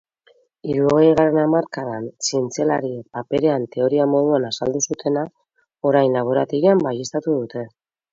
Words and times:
Hirurogeigarren 0.67 1.35
hamarkadan 1.41 2.07
zientzialariek 2.27 3.03
paperean 3.17 3.67
teoria 3.75 4.07
moduan 4.13 4.47
azaldu 4.49 4.81
zutena, 4.91 5.27
orain 5.91 6.17
laborategian 6.21 6.83
baieztatu 6.87 7.37
dute. 7.43 7.63